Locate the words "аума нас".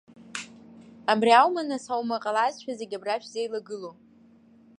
1.41-1.85